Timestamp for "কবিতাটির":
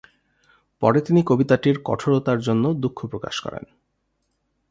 1.25-1.77